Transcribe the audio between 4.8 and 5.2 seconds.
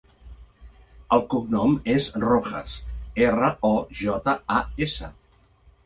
essa.